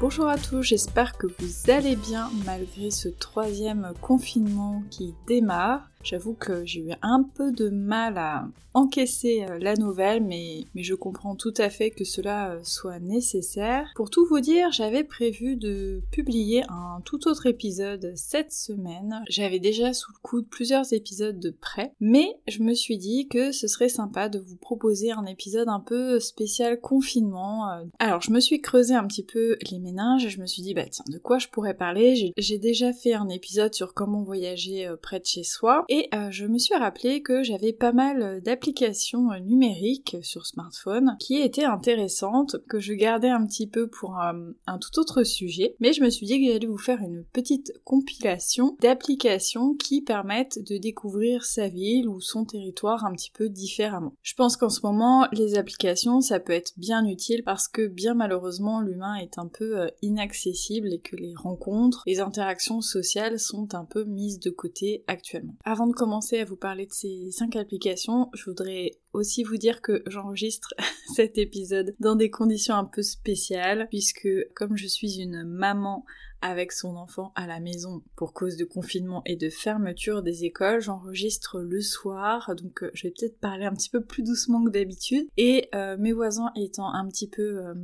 Bonjour 0.00 0.26
à 0.26 0.36
tous, 0.36 0.62
j'espère 0.62 1.16
que 1.16 1.26
vous 1.26 1.70
allez 1.70 1.94
bien 1.94 2.28
malgré 2.44 2.90
ce 2.90 3.08
troisième 3.08 3.94
confinement 4.02 4.82
qui 4.90 5.14
démarre. 5.26 5.88
J'avoue 6.04 6.34
que 6.34 6.64
j'ai 6.66 6.80
eu 6.80 6.92
un 7.00 7.22
peu 7.22 7.50
de 7.50 7.70
mal 7.70 8.18
à 8.18 8.46
encaisser 8.74 9.46
euh, 9.48 9.58
la 9.60 9.74
nouvelle, 9.74 10.22
mais, 10.22 10.64
mais 10.74 10.82
je 10.82 10.94
comprends 10.94 11.36
tout 11.36 11.54
à 11.56 11.70
fait 11.70 11.90
que 11.90 12.04
cela 12.04 12.50
euh, 12.50 12.60
soit 12.64 12.98
nécessaire. 12.98 13.88
Pour 13.94 14.10
tout 14.10 14.26
vous 14.26 14.40
dire, 14.40 14.72
j'avais 14.72 15.04
prévu 15.04 15.56
de 15.56 16.02
publier 16.10 16.64
un 16.68 17.00
tout 17.04 17.28
autre 17.28 17.46
épisode 17.46 18.12
cette 18.16 18.52
semaine. 18.52 19.22
J'avais 19.30 19.60
déjà 19.60 19.94
sous 19.94 20.10
le 20.12 20.18
coude 20.22 20.48
plusieurs 20.48 20.92
épisodes 20.92 21.38
de 21.38 21.50
près, 21.50 21.92
mais 22.00 22.36
je 22.48 22.62
me 22.62 22.74
suis 22.74 22.98
dit 22.98 23.28
que 23.28 23.52
ce 23.52 23.68
serait 23.68 23.88
sympa 23.88 24.28
de 24.28 24.40
vous 24.40 24.56
proposer 24.56 25.12
un 25.12 25.24
épisode 25.24 25.68
un 25.68 25.80
peu 25.80 26.18
spécial 26.18 26.80
confinement. 26.80 27.70
Euh. 27.70 27.84
Alors 28.00 28.20
je 28.20 28.32
me 28.32 28.40
suis 28.40 28.60
creusé 28.60 28.94
un 28.94 29.06
petit 29.06 29.24
peu 29.24 29.56
les 29.70 29.78
méninges 29.78 30.26
et 30.26 30.30
je 30.30 30.40
me 30.40 30.46
suis 30.46 30.62
dit 30.62 30.74
bah 30.74 30.86
tiens 30.90 31.04
de 31.08 31.18
quoi 31.18 31.38
je 31.38 31.46
pourrais 31.48 31.74
parler? 31.74 32.32
J'ai 32.36 32.58
déjà 32.58 32.92
fait 32.92 33.14
un 33.14 33.28
épisode 33.28 33.74
sur 33.74 33.94
comment 33.94 34.24
voyager 34.24 34.90
près 35.00 35.20
de 35.20 35.26
chez 35.26 35.44
soi 35.44 35.84
et 35.94 36.08
euh, 36.12 36.28
je 36.32 36.44
me 36.46 36.58
suis 36.58 36.74
rappelé 36.74 37.22
que 37.22 37.44
j'avais 37.44 37.72
pas 37.72 37.92
mal 37.92 38.40
d'applications 38.42 39.28
numériques 39.44 40.16
sur 40.22 40.44
smartphone 40.44 41.16
qui 41.20 41.36
étaient 41.36 41.62
intéressantes, 41.62 42.56
que 42.68 42.80
je 42.80 42.94
gardais 42.94 43.28
un 43.28 43.46
petit 43.46 43.68
peu 43.68 43.86
pour 43.86 44.18
un, 44.18 44.34
tout 44.80 44.98
autre 44.98 45.22
sujet, 45.22 45.76
mais 45.78 45.92
je 45.92 46.02
me 46.02 46.10
suis 46.10 46.26
dit 46.26 46.40
que 46.40 46.52
j'allais 46.52 46.66
vous 46.66 46.78
faire 46.78 47.00
une 47.00 47.22
petite 47.32 47.72
compilation 47.84 48.76
d'applications 48.80 49.74
qui 49.74 50.02
permettent 50.02 50.58
de 50.68 50.78
découvrir 50.78 51.44
sa 51.44 51.68
ville 51.68 52.08
ou 52.08 52.20
son 52.20 52.44
territoire 52.44 53.04
un 53.04 53.12
petit 53.12 53.30
peu 53.30 53.48
différemment. 53.48 54.14
Je 54.22 54.34
pense 54.34 54.56
qu'en 54.56 54.70
ce 54.70 54.80
moment, 54.82 55.28
les 55.30 55.56
applications, 55.56 56.20
ça 56.20 56.40
peut 56.40 56.54
être 56.54 56.72
bien 56.76 57.06
utile 57.06 57.44
parce 57.44 57.68
que 57.68 57.86
bien 57.86 58.14
malheureusement, 58.14 58.80
l'humain 58.80 59.14
est 59.14 59.38
un 59.38 59.46
peu 59.46 59.78
euh, 59.78 59.86
inaccessible 60.02 60.92
et 60.92 60.98
que 60.98 61.14
les 61.14 61.34
rencontres, 61.36 62.02
les 62.04 62.18
interactions 62.18 62.80
sociales 62.80 63.38
sont 63.38 63.76
un 63.76 63.84
peu 63.84 64.02
mises 64.02 64.40
de 64.40 64.50
côté 64.50 65.04
actuellement. 65.06 65.54
De 65.86 65.92
commencer 65.92 66.38
à 66.38 66.44
vous 66.44 66.56
parler 66.56 66.86
de 66.86 66.92
ces 66.92 67.30
5 67.30 67.56
applications, 67.56 68.30
je 68.34 68.44
voudrais 68.44 68.92
aussi 69.12 69.44
vous 69.44 69.56
dire 69.56 69.82
que 69.82 70.02
j'enregistre 70.06 70.74
cet 71.14 71.38
épisode 71.38 71.94
dans 72.00 72.16
des 72.16 72.30
conditions 72.30 72.74
un 72.74 72.84
peu 72.84 73.02
spéciales, 73.02 73.86
puisque 73.90 74.28
comme 74.54 74.76
je 74.76 74.86
suis 74.86 75.20
une 75.20 75.44
maman 75.44 76.04
avec 76.44 76.72
son 76.72 76.96
enfant 76.96 77.32
à 77.36 77.46
la 77.46 77.58
maison 77.58 78.02
pour 78.16 78.34
cause 78.34 78.58
de 78.58 78.66
confinement 78.66 79.22
et 79.24 79.34
de 79.34 79.48
fermeture 79.48 80.22
des 80.22 80.44
écoles. 80.44 80.82
J'enregistre 80.82 81.60
le 81.60 81.80
soir, 81.80 82.54
donc 82.54 82.82
euh, 82.82 82.90
je 82.92 83.04
vais 83.04 83.14
peut-être 83.18 83.40
parler 83.40 83.64
un 83.64 83.72
petit 83.72 83.88
peu 83.88 84.04
plus 84.04 84.22
doucement 84.22 84.62
que 84.62 84.68
d'habitude. 84.68 85.26
Et 85.38 85.70
euh, 85.74 85.96
mes 85.98 86.12
voisins 86.12 86.52
étant 86.54 86.92
un 86.92 87.08
petit 87.08 87.28
peu, 87.28 87.64
euh, 87.64 87.74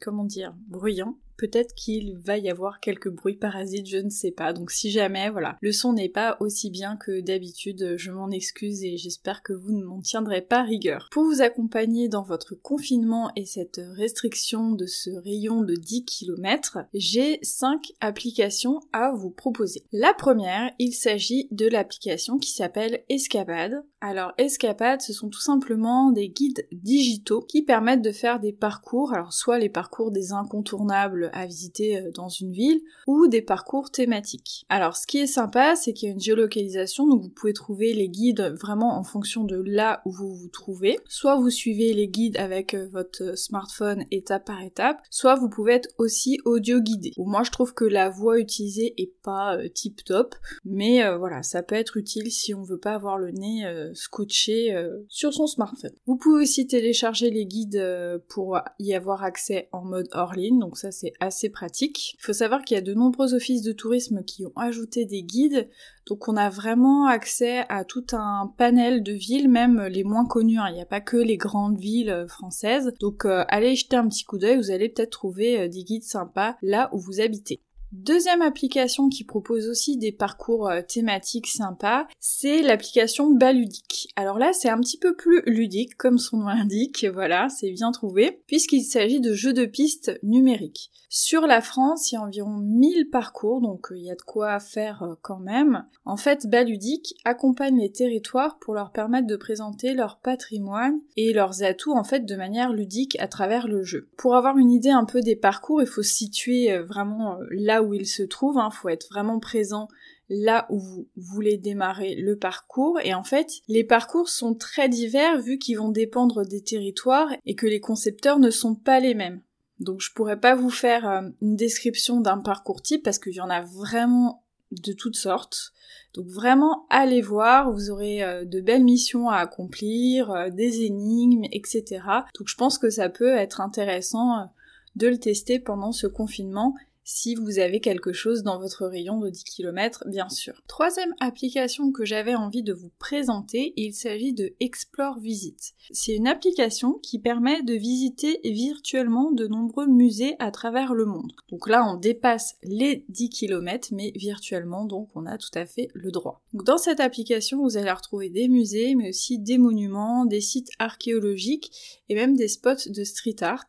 comment 0.00 0.24
dire, 0.24 0.52
bruyants, 0.66 1.16
peut-être 1.40 1.74
qu'il 1.74 2.18
va 2.18 2.36
y 2.36 2.50
avoir 2.50 2.80
quelques 2.80 3.08
bruits 3.08 3.38
parasites, 3.38 3.88
je 3.88 3.96
ne 3.96 4.10
sais 4.10 4.30
pas. 4.30 4.52
Donc 4.52 4.70
si 4.70 4.90
jamais, 4.90 5.30
voilà, 5.30 5.56
le 5.62 5.72
son 5.72 5.94
n'est 5.94 6.10
pas 6.10 6.36
aussi 6.40 6.68
bien 6.68 6.98
que 6.98 7.22
d'habitude, 7.22 7.94
je 7.96 8.10
m'en 8.10 8.30
excuse 8.30 8.84
et 8.84 8.98
j'espère 8.98 9.42
que 9.42 9.54
vous 9.54 9.72
ne 9.72 9.82
m'en 9.82 10.02
tiendrez 10.02 10.42
pas 10.42 10.62
rigueur. 10.62 11.08
Pour 11.10 11.24
vous 11.24 11.40
accompagner 11.40 12.08
dans 12.08 12.22
votre 12.22 12.54
confinement 12.54 13.30
et 13.36 13.46
cette 13.46 13.80
restriction 13.96 14.72
de 14.72 14.84
ce 14.84 15.08
rayon 15.08 15.62
de 15.62 15.76
10 15.76 16.04
km, 16.04 16.80
j'ai 16.92 17.38
5 17.40 17.92
applications 18.00 18.80
à 18.92 19.12
vous 19.12 19.30
proposer. 19.30 19.84
La 19.92 20.12
première, 20.12 20.70
il 20.78 20.92
s'agit 20.92 21.48
de 21.52 21.66
l'application 21.66 22.38
qui 22.38 22.50
s'appelle 22.50 23.02
Escapade. 23.08 23.82
Alors 24.02 24.32
Escapade, 24.38 25.02
ce 25.02 25.12
sont 25.12 25.28
tout 25.28 25.42
simplement 25.42 26.10
des 26.10 26.30
guides 26.30 26.66
digitaux 26.72 27.42
qui 27.42 27.60
permettent 27.60 28.00
de 28.00 28.12
faire 28.12 28.40
des 28.40 28.52
parcours, 28.54 29.12
alors 29.12 29.34
soit 29.34 29.58
les 29.58 29.68
parcours 29.68 30.10
des 30.10 30.32
incontournables 30.32 31.28
à 31.34 31.44
visiter 31.44 31.98
euh, 31.98 32.10
dans 32.14 32.30
une 32.30 32.50
ville 32.50 32.80
ou 33.06 33.26
des 33.26 33.42
parcours 33.42 33.90
thématiques. 33.90 34.64
Alors 34.70 34.96
ce 34.96 35.06
qui 35.06 35.18
est 35.18 35.26
sympa, 35.26 35.76
c'est 35.76 35.92
qu'il 35.92 36.08
y 36.08 36.10
a 36.10 36.14
une 36.14 36.20
géolocalisation, 36.20 37.06
donc 37.06 37.20
vous 37.20 37.28
pouvez 37.28 37.52
trouver 37.52 37.92
les 37.92 38.08
guides 38.08 38.54
vraiment 38.58 38.96
en 38.96 39.04
fonction 39.04 39.44
de 39.44 39.56
là 39.60 40.00
où 40.06 40.12
vous 40.12 40.34
vous 40.34 40.48
trouvez. 40.48 40.98
Soit 41.06 41.36
vous 41.36 41.50
suivez 41.50 41.92
les 41.92 42.08
guides 42.08 42.38
avec 42.38 42.72
euh, 42.72 42.88
votre 42.90 43.36
smartphone 43.36 44.06
étape 44.10 44.46
par 44.46 44.62
étape, 44.62 45.02
soit 45.10 45.34
vous 45.34 45.50
pouvez 45.50 45.74
être 45.74 45.90
aussi 45.98 46.40
audio 46.46 46.80
guidé. 46.80 47.12
moi 47.18 47.42
je 47.42 47.50
trouve 47.50 47.74
que 47.74 47.84
la 47.84 48.08
voix 48.08 48.38
utilisée 48.38 48.94
est 48.96 49.12
pas 49.22 49.58
euh, 49.58 49.68
tip 49.68 50.02
top, 50.04 50.34
mais 50.64 51.02
voilà, 51.18 51.42
ça 51.42 51.62
peut 51.62 51.74
être 51.74 51.98
utile 51.98 52.32
si 52.32 52.54
on 52.54 52.62
veut 52.62 52.78
pas 52.78 52.94
avoir 52.94 53.18
le 53.18 53.30
nez 53.30 53.89
scotché 53.94 54.74
sur 55.08 55.32
son 55.32 55.46
smartphone. 55.46 55.92
Vous 56.06 56.16
pouvez 56.16 56.42
aussi 56.42 56.66
télécharger 56.66 57.30
les 57.30 57.46
guides 57.46 57.82
pour 58.28 58.58
y 58.78 58.94
avoir 58.94 59.22
accès 59.22 59.68
en 59.72 59.84
mode 59.84 60.08
hors 60.12 60.34
ligne, 60.34 60.58
donc 60.58 60.76
ça 60.76 60.90
c'est 60.90 61.12
assez 61.20 61.50
pratique. 61.50 62.14
Il 62.14 62.22
faut 62.22 62.32
savoir 62.32 62.62
qu'il 62.62 62.76
y 62.76 62.78
a 62.78 62.82
de 62.82 62.94
nombreux 62.94 63.34
offices 63.34 63.62
de 63.62 63.72
tourisme 63.72 64.22
qui 64.24 64.46
ont 64.46 64.52
ajouté 64.56 65.04
des 65.04 65.22
guides, 65.22 65.68
donc 66.06 66.28
on 66.28 66.36
a 66.36 66.50
vraiment 66.50 67.06
accès 67.06 67.64
à 67.68 67.84
tout 67.84 68.06
un 68.12 68.52
panel 68.58 69.02
de 69.02 69.12
villes, 69.12 69.48
même 69.48 69.82
les 69.82 70.04
moins 70.04 70.26
connues. 70.26 70.58
Hein. 70.58 70.66
Il 70.70 70.74
n'y 70.74 70.82
a 70.82 70.86
pas 70.86 71.00
que 71.00 71.16
les 71.16 71.36
grandes 71.36 71.78
villes 71.78 72.10
euh, 72.10 72.26
françaises. 72.26 72.92
Donc 73.00 73.24
euh, 73.24 73.44
allez 73.48 73.76
jeter 73.76 73.96
un 73.96 74.08
petit 74.08 74.24
coup 74.24 74.38
d'œil, 74.38 74.56
vous 74.56 74.70
allez 74.70 74.88
peut-être 74.88 75.10
trouver 75.10 75.60
euh, 75.60 75.68
des 75.68 75.84
guides 75.84 76.02
sympas 76.02 76.56
là 76.62 76.90
où 76.92 76.98
vous 76.98 77.20
habitez. 77.20 77.62
Deuxième 77.92 78.40
application 78.40 79.08
qui 79.08 79.24
propose 79.24 79.68
aussi 79.68 79.96
des 79.96 80.12
parcours 80.12 80.68
euh, 80.68 80.80
thématiques 80.80 81.48
sympas, 81.48 82.06
c'est 82.20 82.62
l'application 82.62 83.30
Baludique. 83.30 84.12
Alors 84.14 84.38
là, 84.38 84.52
c'est 84.52 84.68
un 84.68 84.78
petit 84.78 84.96
peu 84.96 85.16
plus 85.16 85.42
ludique, 85.44 85.96
comme 85.96 86.18
son 86.18 86.36
nom 86.36 86.46
l'indique, 86.46 87.04
voilà, 87.12 87.48
c'est 87.48 87.72
bien 87.72 87.90
trouvé, 87.90 88.42
puisqu'il 88.46 88.82
s'agit 88.84 89.20
de 89.20 89.34
jeux 89.34 89.52
de 89.52 89.64
pistes 89.64 90.12
numériques. 90.22 90.92
Sur 91.08 91.48
la 91.48 91.60
France, 91.60 92.12
il 92.12 92.14
y 92.14 92.18
a 92.18 92.22
environ 92.22 92.58
1000 92.58 93.10
parcours, 93.10 93.60
donc 93.60 93.90
euh, 93.90 93.96
il 93.96 94.04
y 94.04 94.10
a 94.12 94.14
de 94.14 94.22
quoi 94.22 94.60
faire 94.60 95.02
euh, 95.02 95.14
quand 95.20 95.40
même. 95.40 95.84
En 96.04 96.16
fait, 96.16 96.46
Baludique 96.46 97.16
accompagne 97.24 97.80
les 97.80 97.90
territoires 97.90 98.60
pour 98.60 98.74
leur 98.74 98.92
permettre 98.92 99.26
de 99.26 99.34
présenter 99.34 99.94
leur 99.94 100.20
patrimoine 100.20 101.00
et 101.16 101.32
leurs 101.32 101.64
atouts 101.64 101.96
en 101.96 102.04
fait 102.04 102.24
de 102.24 102.36
manière 102.36 102.72
ludique 102.72 103.18
à 103.18 103.26
travers 103.26 103.66
le 103.66 103.82
jeu. 103.82 104.08
Pour 104.16 104.36
avoir 104.36 104.58
une 104.58 104.70
idée 104.70 104.90
un 104.90 105.04
peu 105.04 105.20
des 105.22 105.34
parcours, 105.34 105.82
il 105.82 105.88
faut 105.88 106.02
situer 106.02 106.78
vraiment 106.78 107.38
là 107.50 107.79
où 107.82 107.94
il 107.94 108.06
se 108.06 108.22
trouve, 108.22 108.56
il 108.56 108.60
hein, 108.60 108.70
faut 108.70 108.88
être 108.88 109.08
vraiment 109.10 109.38
présent 109.38 109.88
là 110.30 110.66
où 110.70 110.78
vous 110.78 111.06
voulez 111.16 111.58
démarrer 111.58 112.14
le 112.14 112.36
parcours. 112.36 112.98
Et 113.02 113.12
en 113.12 113.24
fait, 113.24 113.50
les 113.68 113.84
parcours 113.84 114.28
sont 114.28 114.54
très 114.54 114.88
divers 114.88 115.40
vu 115.40 115.58
qu'ils 115.58 115.78
vont 115.78 115.90
dépendre 115.90 116.46
des 116.46 116.62
territoires 116.62 117.28
et 117.44 117.54
que 117.56 117.66
les 117.66 117.80
concepteurs 117.80 118.38
ne 118.38 118.50
sont 118.50 118.76
pas 118.76 119.00
les 119.00 119.14
mêmes. 119.14 119.42
Donc 119.80 120.00
je 120.00 120.12
pourrais 120.12 120.38
pas 120.38 120.54
vous 120.54 120.70
faire 120.70 121.08
euh, 121.08 121.22
une 121.42 121.56
description 121.56 122.20
d'un 122.20 122.38
parcours 122.38 122.82
type 122.82 123.02
parce 123.02 123.18
qu'il 123.18 123.34
y 123.34 123.40
en 123.40 123.50
a 123.50 123.62
vraiment 123.62 124.44
de 124.70 124.92
toutes 124.92 125.16
sortes. 125.16 125.72
Donc 126.14 126.26
vraiment 126.26 126.86
allez 126.90 127.22
voir, 127.22 127.72
vous 127.72 127.90
aurez 127.90 128.22
euh, 128.22 128.44
de 128.44 128.60
belles 128.60 128.84
missions 128.84 129.30
à 129.30 129.38
accomplir, 129.38 130.30
euh, 130.30 130.50
des 130.50 130.82
énigmes, 130.82 131.44
etc. 131.50 132.02
Donc 132.38 132.48
je 132.48 132.56
pense 132.56 132.78
que 132.78 132.90
ça 132.90 133.08
peut 133.08 133.34
être 133.34 133.60
intéressant 133.60 134.50
de 134.96 135.08
le 135.08 135.18
tester 135.18 135.58
pendant 135.58 135.92
ce 135.92 136.06
confinement 136.06 136.74
si 137.04 137.34
vous 137.34 137.58
avez 137.58 137.80
quelque 137.80 138.12
chose 138.12 138.42
dans 138.42 138.58
votre 138.58 138.86
rayon 138.86 139.18
de 139.18 139.30
10 139.30 139.44
km, 139.44 140.04
bien 140.06 140.28
sûr. 140.28 140.62
Troisième 140.68 141.14
application 141.20 141.92
que 141.92 142.04
j'avais 142.04 142.34
envie 142.34 142.62
de 142.62 142.72
vous 142.72 142.90
présenter, 142.98 143.72
il 143.76 143.94
s'agit 143.94 144.32
de 144.32 144.54
Explore 144.60 145.18
Visit. 145.18 145.74
C'est 145.90 146.14
une 146.14 146.28
application 146.28 146.94
qui 147.02 147.18
permet 147.18 147.62
de 147.62 147.74
visiter 147.74 148.40
virtuellement 148.44 149.32
de 149.32 149.46
nombreux 149.46 149.86
musées 149.86 150.36
à 150.38 150.50
travers 150.50 150.94
le 150.94 151.04
monde. 151.04 151.32
Donc 151.50 151.68
là, 151.68 151.84
on 151.88 151.96
dépasse 151.96 152.56
les 152.62 153.04
10 153.08 153.30
km, 153.30 153.88
mais 153.92 154.12
virtuellement, 154.14 154.84
donc 154.84 155.08
on 155.14 155.26
a 155.26 155.38
tout 155.38 155.50
à 155.54 155.66
fait 155.66 155.88
le 155.94 156.10
droit. 156.10 156.42
dans 156.52 156.78
cette 156.78 157.00
application, 157.00 157.62
vous 157.62 157.76
allez 157.76 157.90
retrouver 157.90 158.30
des 158.30 158.48
musées, 158.48 158.94
mais 158.94 159.08
aussi 159.08 159.38
des 159.38 159.58
monuments, 159.58 160.24
des 160.26 160.40
sites 160.40 160.70
archéologiques 160.78 162.00
et 162.08 162.14
même 162.14 162.36
des 162.36 162.48
spots 162.48 162.88
de 162.88 163.04
street 163.04 163.42
art 163.42 163.66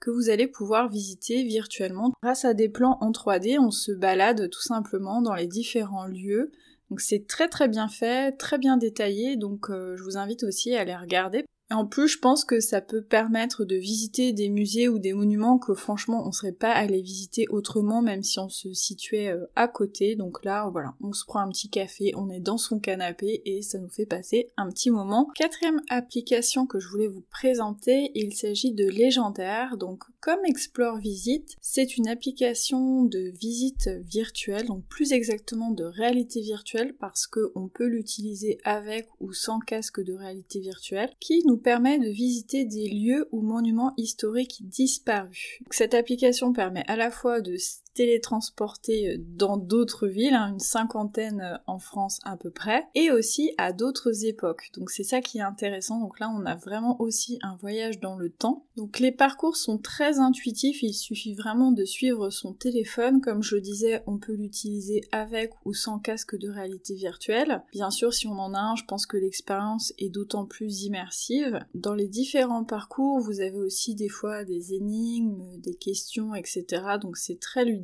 que 0.00 0.10
vous 0.10 0.30
allez 0.30 0.46
pouvoir 0.46 0.88
visiter 0.88 1.44
virtuellement. 1.44 2.12
Grâce 2.22 2.44
à 2.44 2.54
des 2.54 2.68
plans 2.68 2.98
en 3.00 3.10
3D, 3.10 3.58
on 3.58 3.70
se 3.70 3.92
balade 3.92 4.50
tout 4.50 4.62
simplement 4.62 5.22
dans 5.22 5.34
les 5.34 5.46
différents 5.46 6.06
lieux. 6.06 6.52
Donc 6.90 7.00
c'est 7.00 7.26
très 7.26 7.48
très 7.48 7.68
bien 7.68 7.88
fait, 7.88 8.32
très 8.32 8.58
bien 8.58 8.76
détaillé, 8.76 9.36
donc 9.36 9.70
euh, 9.70 9.96
je 9.96 10.02
vous 10.02 10.16
invite 10.16 10.44
aussi 10.44 10.74
à 10.74 10.84
les 10.84 10.94
regarder. 10.94 11.44
En 11.70 11.86
plus, 11.86 12.08
je 12.08 12.18
pense 12.18 12.44
que 12.44 12.60
ça 12.60 12.82
peut 12.82 13.02
permettre 13.02 13.64
de 13.64 13.76
visiter 13.76 14.32
des 14.32 14.50
musées 14.50 14.88
ou 14.88 14.98
des 14.98 15.14
monuments 15.14 15.58
que 15.58 15.74
franchement 15.74 16.22
on 16.26 16.30
serait 16.30 16.52
pas 16.52 16.72
allé 16.72 17.00
visiter 17.00 17.46
autrement 17.48 18.02
même 18.02 18.22
si 18.22 18.38
on 18.38 18.50
se 18.50 18.72
situait 18.74 19.28
euh, 19.28 19.46
à 19.56 19.66
côté. 19.66 20.14
Donc 20.14 20.44
là, 20.44 20.68
voilà, 20.70 20.94
on 21.00 21.12
se 21.12 21.24
prend 21.24 21.40
un 21.40 21.48
petit 21.48 21.70
café, 21.70 22.12
on 22.16 22.28
est 22.28 22.40
dans 22.40 22.58
son 22.58 22.80
canapé 22.80 23.40
et 23.46 23.62
ça 23.62 23.78
nous 23.78 23.88
fait 23.88 24.04
passer 24.04 24.52
un 24.58 24.68
petit 24.68 24.90
moment. 24.90 25.28
Quatrième 25.34 25.80
application 25.88 26.66
que 26.66 26.78
je 26.78 26.88
voulais 26.88 27.08
vous 27.08 27.24
présenter, 27.30 28.10
il 28.14 28.34
s'agit 28.34 28.72
de 28.72 28.86
Légendaire. 28.86 29.76
Comme 30.24 30.46
Explore 30.46 30.96
Visite, 30.96 31.54
c'est 31.60 31.98
une 31.98 32.08
application 32.08 33.04
de 33.04 33.30
visite 33.38 33.90
virtuelle, 34.06 34.64
donc 34.64 34.82
plus 34.86 35.12
exactement 35.12 35.70
de 35.70 35.84
réalité 35.84 36.40
virtuelle 36.40 36.94
parce 36.98 37.26
qu'on 37.26 37.68
peut 37.68 37.84
l'utiliser 37.84 38.56
avec 38.64 39.06
ou 39.20 39.34
sans 39.34 39.58
casque 39.58 40.02
de 40.02 40.14
réalité 40.14 40.60
virtuelle, 40.60 41.10
qui 41.20 41.44
nous 41.44 41.58
permet 41.58 41.98
de 41.98 42.08
visiter 42.08 42.64
des 42.64 42.88
lieux 42.88 43.28
ou 43.32 43.42
monuments 43.42 43.92
historiques 43.98 44.66
disparus. 44.66 45.58
Cette 45.70 45.92
application 45.92 46.54
permet 46.54 46.84
à 46.86 46.96
la 46.96 47.10
fois 47.10 47.42
de 47.42 47.58
télétransporter 47.94 49.14
euh, 49.14 49.16
dans 49.18 49.56
d'autres 49.56 50.06
villes, 50.06 50.34
hein, 50.34 50.52
une 50.52 50.60
cinquantaine 50.60 51.40
euh, 51.40 51.56
en 51.66 51.78
France 51.78 52.18
à 52.24 52.36
peu 52.36 52.50
près, 52.50 52.86
et 52.94 53.10
aussi 53.10 53.52
à 53.56 53.72
d'autres 53.72 54.24
époques. 54.24 54.70
Donc 54.76 54.90
c'est 54.90 55.04
ça 55.04 55.20
qui 55.20 55.38
est 55.38 55.42
intéressant. 55.42 56.00
Donc 56.00 56.20
là, 56.20 56.30
on 56.30 56.44
a 56.44 56.56
vraiment 56.56 57.00
aussi 57.00 57.38
un 57.42 57.56
voyage 57.56 58.00
dans 58.00 58.16
le 58.16 58.30
temps. 58.30 58.66
Donc 58.76 58.98
les 58.98 59.12
parcours 59.12 59.56
sont 59.56 59.78
très 59.78 60.18
intuitifs, 60.18 60.82
il 60.82 60.92
suffit 60.92 61.34
vraiment 61.34 61.72
de 61.72 61.84
suivre 61.84 62.30
son 62.30 62.52
téléphone. 62.52 63.20
Comme 63.20 63.42
je 63.42 63.56
disais, 63.56 64.02
on 64.06 64.18
peut 64.18 64.34
l'utiliser 64.34 65.02
avec 65.12 65.52
ou 65.64 65.72
sans 65.72 65.98
casque 65.98 66.36
de 66.36 66.50
réalité 66.50 66.94
virtuelle. 66.94 67.62
Bien 67.72 67.90
sûr, 67.90 68.12
si 68.12 68.26
on 68.26 68.38
en 68.38 68.54
a 68.54 68.58
un, 68.58 68.76
je 68.76 68.84
pense 68.84 69.06
que 69.06 69.16
l'expérience 69.16 69.92
est 69.98 70.08
d'autant 70.08 70.44
plus 70.44 70.82
immersive. 70.82 71.60
Dans 71.74 71.94
les 71.94 72.08
différents 72.08 72.64
parcours, 72.64 73.20
vous 73.20 73.40
avez 73.40 73.58
aussi 73.58 73.94
des 73.94 74.08
fois 74.08 74.44
des 74.44 74.74
énigmes, 74.74 75.58
des 75.58 75.74
questions, 75.74 76.34
etc. 76.34 76.64
Donc 77.00 77.16
c'est 77.16 77.38
très 77.38 77.64
ludique 77.64 77.83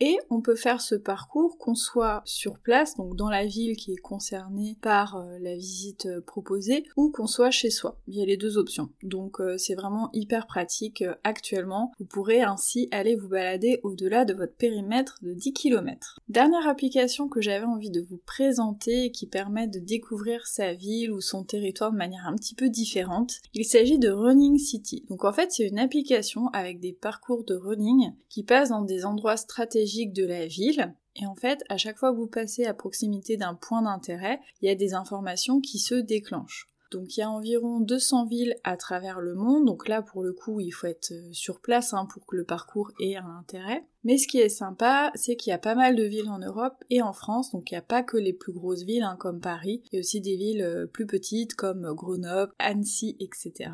et 0.00 0.18
on 0.30 0.40
peut 0.40 0.56
faire 0.56 0.80
ce 0.80 0.94
parcours 0.94 1.58
qu'on 1.58 1.74
soit 1.74 2.22
sur 2.24 2.58
place, 2.58 2.96
donc 2.96 3.16
dans 3.16 3.30
la 3.30 3.46
ville 3.46 3.76
qui 3.76 3.92
est 3.92 3.96
concernée 3.96 4.76
par 4.82 5.16
euh, 5.16 5.38
la 5.40 5.54
visite 5.54 6.06
euh, 6.06 6.20
proposée, 6.20 6.84
ou 6.96 7.10
qu'on 7.10 7.26
soit 7.26 7.50
chez 7.50 7.70
soi. 7.70 7.98
Il 8.08 8.16
y 8.16 8.22
a 8.22 8.26
les 8.26 8.36
deux 8.36 8.58
options. 8.58 8.90
Donc 9.02 9.40
euh, 9.40 9.56
c'est 9.58 9.74
vraiment 9.74 10.10
hyper 10.12 10.46
pratique 10.46 11.04
actuellement. 11.24 11.92
Vous 11.98 12.06
pourrez 12.06 12.42
ainsi 12.42 12.88
aller 12.90 13.16
vous 13.16 13.28
balader 13.28 13.80
au-delà 13.82 14.24
de 14.24 14.34
votre 14.34 14.54
périmètre 14.54 15.16
de 15.22 15.32
10 15.32 15.52
km. 15.52 16.18
Dernière 16.28 16.66
application 16.68 17.28
que 17.28 17.40
j'avais 17.40 17.66
envie 17.66 17.90
de 17.90 18.00
vous 18.00 18.20
présenter 18.24 19.10
qui 19.10 19.26
permet 19.26 19.68
de 19.68 19.78
découvrir 19.78 20.46
sa 20.46 20.72
ville 20.72 21.12
ou 21.12 21.20
son 21.20 21.44
territoire 21.44 21.92
de 21.92 21.96
manière 21.96 22.26
un 22.26 22.34
petit 22.34 22.54
peu 22.54 22.68
différente, 22.68 23.34
il 23.54 23.64
s'agit 23.64 23.98
de 23.98 24.10
Running 24.10 24.58
City. 24.58 25.04
Donc 25.08 25.24
en 25.24 25.32
fait 25.32 25.52
c'est 25.52 25.66
une 25.66 25.78
application 25.78 26.48
avec 26.48 26.80
des 26.80 26.92
parcours 26.92 27.44
de 27.44 27.54
running 27.54 28.12
qui 28.28 28.42
passent 28.42 28.70
dans 28.70 28.82
des 28.82 29.04
endroits 29.04 29.35
stratégique 29.36 30.12
de 30.12 30.24
la 30.24 30.46
ville. 30.46 30.94
Et 31.16 31.26
en 31.26 31.34
fait, 31.34 31.62
à 31.68 31.76
chaque 31.76 31.98
fois 31.98 32.12
que 32.12 32.16
vous 32.16 32.26
passez 32.26 32.64
à 32.64 32.74
proximité 32.74 33.36
d'un 33.36 33.54
point 33.54 33.82
d'intérêt, 33.82 34.40
il 34.60 34.68
y 34.68 34.70
a 34.70 34.74
des 34.74 34.94
informations 34.94 35.60
qui 35.60 35.78
se 35.78 35.94
déclenchent. 35.94 36.68
Donc 36.90 37.16
il 37.16 37.20
y 37.20 37.22
a 37.22 37.30
environ 37.30 37.80
200 37.80 38.26
villes 38.26 38.56
à 38.64 38.76
travers 38.76 39.20
le 39.20 39.34
monde, 39.34 39.64
donc 39.64 39.88
là 39.88 40.02
pour 40.02 40.22
le 40.22 40.32
coup 40.32 40.60
il 40.60 40.70
faut 40.70 40.86
être 40.86 41.12
euh, 41.12 41.32
sur 41.32 41.60
place 41.60 41.94
hein, 41.94 42.06
pour 42.12 42.26
que 42.26 42.36
le 42.36 42.44
parcours 42.44 42.92
ait 43.00 43.16
un 43.16 43.36
intérêt. 43.38 43.84
Mais 44.06 44.18
ce 44.18 44.28
qui 44.28 44.38
est 44.38 44.48
sympa, 44.48 45.10
c'est 45.16 45.34
qu'il 45.34 45.50
y 45.50 45.52
a 45.52 45.58
pas 45.58 45.74
mal 45.74 45.96
de 45.96 46.04
villes 46.04 46.30
en 46.30 46.38
Europe 46.38 46.76
et 46.90 47.02
en 47.02 47.12
France, 47.12 47.50
donc 47.50 47.72
il 47.72 47.74
n'y 47.74 47.78
a 47.78 47.82
pas 47.82 48.04
que 48.04 48.16
les 48.16 48.32
plus 48.32 48.52
grosses 48.52 48.84
villes 48.84 49.02
hein, 49.02 49.16
comme 49.18 49.40
Paris, 49.40 49.82
il 49.86 49.96
y 49.96 49.98
a 49.98 50.00
aussi 50.00 50.20
des 50.20 50.36
villes 50.36 50.62
euh, 50.62 50.86
plus 50.86 51.06
petites 51.06 51.56
comme 51.56 51.92
Grenoble, 51.92 52.52
Annecy, 52.60 53.16
etc. 53.18 53.68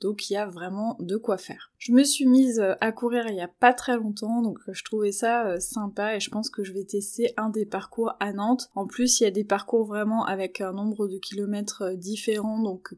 Donc 0.00 0.30
il 0.30 0.34
y 0.34 0.36
a 0.36 0.46
vraiment 0.46 0.96
de 1.00 1.16
quoi 1.16 1.38
faire. 1.38 1.72
Je 1.78 1.90
me 1.90 2.04
suis 2.04 2.24
mise 2.24 2.60
euh, 2.60 2.74
à 2.80 2.92
courir 2.92 3.26
il 3.26 3.34
y 3.34 3.40
a 3.40 3.48
pas 3.48 3.72
très 3.72 3.96
longtemps, 3.96 4.42
donc 4.42 4.60
euh, 4.68 4.72
je 4.72 4.84
trouvais 4.84 5.10
ça 5.10 5.58
sympa 5.58 6.14
et 6.14 6.20
je 6.20 6.30
pense 6.30 6.50
que 6.50 6.62
je 6.62 6.72
vais 6.72 6.84
tester 6.84 7.34
un 7.36 7.50
des 7.50 7.66
parcours 7.66 8.12
à 8.20 8.32
Nantes. 8.32 8.70
En 8.76 8.86
plus, 8.86 9.18
il 9.18 9.24
y 9.24 9.26
a 9.26 9.32
des 9.32 9.42
parcours 9.42 9.86
vraiment 9.86 10.24
avec 10.24 10.60
un 10.60 10.72
nombre 10.72 11.08
de 11.08 11.18
kilomètres 11.18 11.94
différents, 11.96 12.43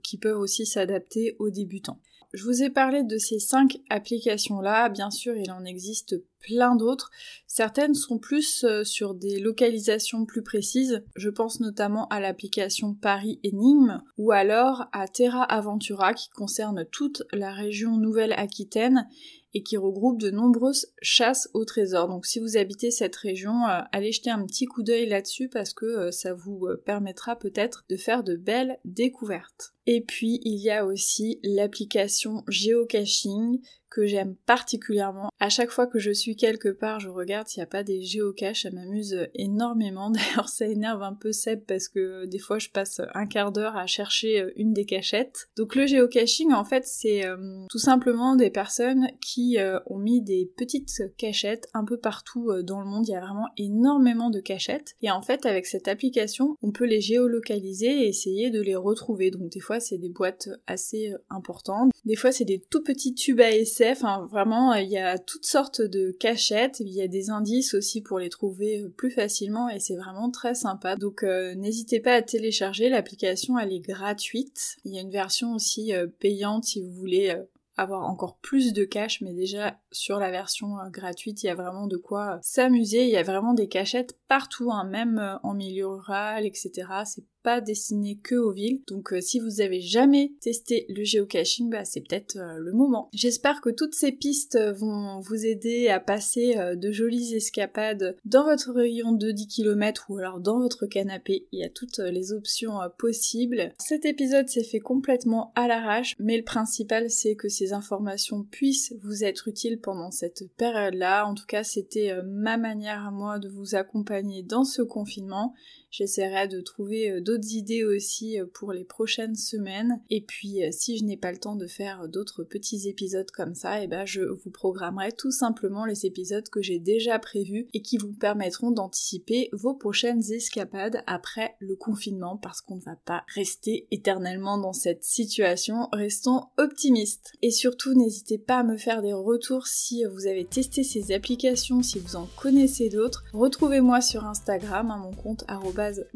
qui 0.03 0.19
peuvent 0.19 0.39
aussi 0.39 0.67
s'adapter 0.67 1.37
aux 1.39 1.51
débutants. 1.51 2.01
Je 2.33 2.45
vous 2.45 2.63
ai 2.63 2.71
parlé 2.71 3.03
de 3.03 3.19
ces 3.19 3.39
cinq 3.39 3.79
applications-là, 3.89 4.89
bien 4.89 5.11
sûr 5.11 5.37
il 5.37 5.51
en 5.51 5.65
existe 5.65 6.17
plein 6.41 6.77
d'autres. 6.77 7.11
Certaines 7.47 7.95
sont 7.95 8.19
plus 8.19 8.65
euh, 8.65 8.85
sur 8.85 9.15
des 9.15 9.39
localisations 9.39 10.27
plus 10.27 10.43
précises, 10.43 11.03
je 11.15 11.31
pense 11.31 11.61
notamment 11.61 12.09
à 12.09 12.21
l'application 12.21 12.95
Paris 12.95 13.41
Énigme 13.43 14.03
ou 14.19 14.33
alors 14.33 14.85
à 14.93 15.09
Terra 15.09 15.45
Aventura 15.45 16.15
qui 16.15 16.29
concerne 16.31 16.85
toute 16.85 17.23
la 17.33 17.53
région 17.53 17.97
Nouvelle-Aquitaine 17.97 19.09
et 19.57 19.63
qui 19.63 19.79
regroupe 19.79 20.21
de 20.21 20.31
nombreuses 20.31 20.93
chasses 21.01 21.49
au 21.55 21.65
trésor. 21.65 22.09
Donc 22.09 22.27
si 22.27 22.41
vous 22.41 22.59
habitez 22.59 22.91
cette 22.91 23.17
région, 23.17 23.67
euh, 23.67 23.81
allez 23.91 24.13
jeter 24.13 24.29
un 24.29 24.45
petit 24.45 24.67
coup 24.67 24.83
d'œil 24.83 25.07
là-dessus 25.07 25.49
parce 25.49 25.73
que 25.73 25.87
euh, 25.87 26.11
ça 26.11 26.35
vous 26.35 26.67
euh, 26.67 26.77
permettra 26.85 27.37
peut-être 27.37 27.87
de 27.89 27.97
faire 27.97 28.23
de 28.23 28.37
belles 28.37 28.79
découvertes. 28.85 29.75
Et 29.87 30.01
puis 30.01 30.41
il 30.45 30.59
y 30.59 30.71
a 30.71 30.85
aussi 30.85 31.39
l'application 31.43 32.43
géocaching 32.49 33.61
que 33.89 34.05
j'aime 34.05 34.35
particulièrement. 34.47 35.31
À 35.39 35.49
chaque 35.49 35.71
fois 35.71 35.87
que 35.87 35.99
je 35.99 36.11
suis 36.11 36.37
quelque 36.37 36.69
part, 36.69 37.01
je 37.01 37.09
regarde 37.09 37.47
s'il 37.47 37.61
n'y 37.61 37.65
a 37.65 37.69
pas 37.69 37.85
des 37.85 38.03
géocaches, 38.03 38.63
ça 38.63 38.71
m'amuse 38.71 39.29
énormément. 39.35 40.11
D'ailleurs, 40.11 40.49
ça 40.49 40.67
énerve 40.67 41.03
un 41.03 41.15
peu 41.15 41.33
Seb 41.33 41.65
parce 41.67 41.89
que 41.89 42.27
des 42.27 42.39
fois 42.39 42.59
je 42.59 42.69
passe 42.69 43.01
un 43.15 43.27
quart 43.27 43.53
d'heure 43.53 43.77
à 43.77 43.87
chercher 43.87 44.53
une 44.57 44.73
des 44.73 44.85
cachettes. 44.85 45.49
Donc 45.57 45.75
le 45.75 45.87
géocaching, 45.87 46.53
en 46.53 46.65
fait, 46.65 46.85
c'est 46.85 47.25
tout 47.71 47.79
simplement 47.79 48.37
des 48.37 48.51
personnes 48.51 49.09
qui 49.21 49.59
euh, 49.59 49.79
ont 49.87 49.99
mis 49.99 50.21
des 50.23 50.51
petites 50.57 51.03
cachettes 51.17 51.69
un 51.75 51.85
peu 51.85 51.99
partout 51.99 52.51
euh, 52.51 52.63
dans 52.63 52.81
le 52.81 52.87
monde. 52.87 53.07
Il 53.09 53.13
y 53.13 53.17
a 53.17 53.21
vraiment 53.21 53.49
énormément 53.57 54.31
de 54.31 54.41
cachettes. 54.41 54.95
Et 55.03 55.11
en 55.11 55.23
fait, 55.23 55.47
avec 55.47 55.67
cette 55.67 55.89
application, 55.89 56.57
on 56.63 56.73
peut 56.73 56.85
les 56.85 57.01
géolocaliser 57.01 58.05
et 58.05 58.09
essayer 58.09 58.51
de 58.51 58.61
les 58.61 58.77
retrouver. 58.77 59.31
Donc 59.31 59.51
des 59.51 59.61
fois, 59.61 59.76
c'est 59.81 59.99
des 59.99 60.09
boîtes 60.09 60.49
assez 60.67 61.13
euh, 61.13 61.19
importantes. 61.31 61.93
Des 62.05 62.17
fois, 62.17 62.33
c'est 62.33 62.45
des 62.45 62.61
tout 62.61 62.83
petits 62.83 63.15
tubes 63.15 63.41
à 63.41 63.51
essai. 63.51 63.91
Enfin, 63.91 64.27
vraiment, 64.31 64.75
il 64.75 64.89
y 64.89 64.99
a 64.99 65.19
toutes 65.19 65.47
sortes 65.47 65.81
de 65.81 66.11
cachettes. 66.13 66.81
Il 66.81 66.89
y 66.89 67.03
a 67.03 67.09
des 67.09 67.31
indices 67.31 67.75
aussi 67.75 68.01
pour 68.01 68.19
les 68.19 68.29
trouver 68.29 68.85
plus 68.97 69.11
facilement 69.11 69.69
et 69.69 69.81
c'est 69.81 69.97
vraiment 69.97 70.31
très 70.31 70.55
sympa. 70.55 70.97
Donc 70.97 71.23
n'hésitez 71.23 72.01
pas 72.01 72.15
à 72.15 72.23
télécharger. 72.23 72.89
L'application, 72.89 73.59
elle 73.59 73.73
est 73.73 73.81
gratuite. 73.81 74.77
Il 74.85 74.95
y 74.95 74.99
a 74.99 75.01
une 75.01 75.11
version 75.11 75.55
aussi 75.55 75.93
payante 76.21 76.65
si 76.65 76.81
vous 76.81 76.93
voulez 76.93 77.35
avoir 77.77 78.09
encore 78.09 78.39
plus 78.39 78.73
de 78.73 78.85
cash, 78.85 79.21
mais 79.21 79.35
déjà 79.35 79.79
sur 79.93 80.19
la 80.19 80.31
version 80.31 80.79
euh, 80.79 80.89
gratuite, 80.89 81.43
il 81.43 81.47
y 81.47 81.51
a 81.51 81.55
vraiment 81.55 81.87
de 81.87 81.97
quoi 81.97 82.37
euh, 82.37 82.39
s'amuser. 82.43 83.05
Il 83.05 83.11
y 83.11 83.17
a 83.17 83.23
vraiment 83.23 83.55
des 83.55 83.69
cachettes 83.69 84.19
partout, 84.29 84.73
hein, 84.73 84.85
même 84.85 85.19
euh, 85.19 85.37
en 85.43 85.55
milieu 85.55 85.87
rural, 85.87 86.47
etc. 86.47 86.71
C'est 87.05 87.25
pas 87.47 87.61
destiné 87.61 88.17
que 88.17 88.35
aux 88.35 88.51
villes. 88.51 88.83
Donc 88.89 89.13
euh, 89.13 89.21
si 89.21 89.39
vous 89.39 89.61
avez 89.61 89.81
jamais 89.81 90.33
testé 90.41 90.85
le 90.89 91.05
géocaching, 91.05 91.71
bah, 91.71 91.85
c'est 91.85 92.01
peut-être 92.01 92.37
euh, 92.39 92.59
le 92.59 92.73
moment. 92.73 93.09
J'espère 93.13 93.61
que 93.61 93.71
toutes 93.71 93.95
ces 93.95 94.11
pistes 94.11 94.59
vont 94.75 95.21
vous 95.21 95.47
aider 95.47 95.87
à 95.87 96.01
passer 96.01 96.57
euh, 96.57 96.75
de 96.75 96.91
jolies 96.91 97.37
escapades 97.37 98.17
dans 98.25 98.43
votre 98.43 98.73
rayon 98.73 99.13
de 99.13 99.31
10 99.31 99.47
km 99.47 100.07
ou 100.09 100.19
alors 100.19 100.41
dans 100.41 100.59
votre 100.59 100.87
canapé. 100.87 101.47
Il 101.53 101.61
y 101.61 101.65
a 101.65 101.69
toutes 101.69 101.99
les 101.99 102.33
options 102.33 102.81
possibles. 102.99 103.73
Cet 103.79 104.07
épisode 104.07 104.49
s'est 104.49 104.65
fait 104.65 104.81
complètement 104.81 105.53
à 105.55 105.69
l'arrache, 105.69 106.17
mais 106.19 106.39
le 106.39 106.43
principal 106.43 107.11
c'est 107.11 107.37
que 107.37 107.49
ces 107.49 107.73
informations 107.73 108.43
puissent 108.43 108.93
vous 109.05 109.23
être 109.23 109.47
utiles 109.47 109.79
pendant 109.81 110.11
cette 110.11 110.53
période-là. 110.57 111.25
En 111.29 111.35
tout 111.37 111.47
cas, 111.47 111.63
c'était 111.63 112.13
ma 112.25 112.57
manière 112.57 113.07
à 113.07 113.13
moi 113.13 113.39
de 113.39 113.49
vous 113.49 113.77
accompagner 113.77 114.43
dans 114.43 114.65
ce 114.65 114.83
confinement. 114.83 115.55
J'essaierai 115.97 116.47
de 116.49 116.61
trouver 116.61 117.11
euh, 117.11 117.21
idées 117.45 117.85
aussi 117.85 118.41
euh, 118.41 118.47
pour 118.53 118.73
les 118.73 118.85
prochaines 118.85 119.35
semaines. 119.35 120.01
Et 120.11 120.21
puis 120.21 120.65
euh, 120.65 120.69
si 120.73 120.99
je 120.99 121.05
n'ai 121.05 121.17
pas 121.17 121.33
le 121.33 121.39
temps 121.39 121.57
de 121.57 121.67
faire 121.67 122.09
d'autres 122.09 122.45
petits 122.45 122.89
épisodes 122.89 123.31
comme 123.31 123.55
ça, 123.55 123.81
et 123.81 123.85
eh 123.85 123.87
ben 123.87 124.07
je 124.07 124.23
vous 124.23 124.51
programmerai 124.51 125.13
tout 125.13 125.31
simplement 125.31 125.85
les 125.85 126.07
épisodes 126.07 126.49
que 126.49 126.63
j'ai 126.63 126.79
déjà 126.79 127.19
prévus 127.19 127.69
et 127.75 127.83
qui 127.83 127.99
vous 127.99 128.13
permettront 128.13 128.71
d'anticiper 128.71 129.49
vos 129.53 129.75
prochaines 129.75 130.23
escapades 130.33 131.03
après 131.07 131.57
le 131.59 131.77
confinement 131.77 132.37
parce 132.37 132.61
qu'on 132.61 132.77
ne 132.77 132.83
va 132.83 132.97
pas 132.97 133.25
rester 133.35 133.87
éternellement 133.91 134.59
dans 134.59 134.73
cette 134.73 135.05
situation. 135.05 135.89
Restons 135.93 136.45
optimistes. 136.57 137.33
Et 137.43 137.51
surtout 137.51 137.95
n'hésitez 137.95 138.39
pas 138.39 138.59
à 138.59 138.65
me 138.65 138.77
faire 138.77 139.03
des 139.03 139.13
retours 139.13 139.67
si 139.67 140.05
vous 140.05 140.27
avez 140.27 140.45
testé 140.45 140.83
ces 140.83 141.13
applications, 141.13 141.83
si 141.83 141.99
vous 141.99 142.17
en 142.17 142.29
connaissez 142.37 142.89
d'autres. 142.89 143.25
Retrouvez-moi 143.33 144.01
sur 144.01 144.25
Instagram 144.25 144.91
à 144.91 144.97
mon 144.97 145.13
compte 145.13 145.45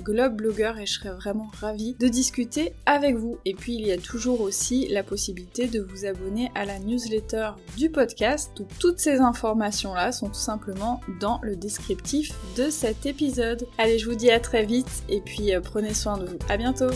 globe 0.01 0.41
et 0.79 0.87
je 0.87 1.01
vraiment 1.15 1.51
ravie 1.61 1.95
de 1.99 2.09
discuter 2.09 2.73
avec 2.87 3.17
vous. 3.17 3.39
Et 3.45 3.55
puis 3.55 3.75
il 3.75 3.87
y 3.87 3.93
a 3.93 3.99
toujours 3.99 4.41
aussi 4.41 4.89
la 4.89 5.03
possibilité 5.03 5.67
de 5.67 5.81
vous 5.81 6.07
abonner 6.07 6.51
à 6.55 6.65
la 6.65 6.79
newsletter 6.79 7.51
du 7.77 7.91
podcast 7.91 8.53
où 8.61 8.67
toutes 8.79 8.99
ces 8.99 9.19
informations 9.19 9.95
là 9.95 10.13
sont 10.13 10.29
tout 10.29 10.35
simplement 10.35 11.01
dans 11.21 11.41
le 11.43 11.57
descriptif 11.57 12.33
de 12.57 12.71
cet 12.71 13.07
épisode. 13.07 13.67
Allez, 13.79 13.99
je 13.99 14.09
vous 14.09 14.17
dis 14.17 14.31
à 14.31 14.41
très 14.41 14.65
vite 14.65 15.03
et 15.09 15.21
puis 15.21 15.55
euh, 15.55 15.61
prenez 15.61 15.95
soin 15.95 16.19
de 16.19 16.27
vous. 16.27 16.39
À 16.49 16.57
bientôt. 16.57 16.91